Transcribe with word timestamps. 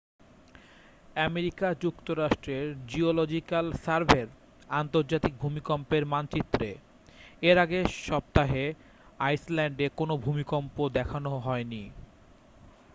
America 1.19 1.67
যুক্তরাষ্ট্রের 1.83 2.65
geological 2.87 3.65
সার্ভের 3.83 4.27
আন্তর্জাতিক 4.73 5.33
ভূমিকম্পের 5.39 6.03
মানচিত্রে 6.05 6.69
এর 7.43 7.57
আগের 7.57 7.85
সপ্তাহে 8.05 8.65
আইসল্যান্ডে 9.19 9.85
কোনও 9.99 10.15
ভূমিকম্প 10.25 10.75
দেখানো 10.97 11.31
হয়নি 11.39 11.83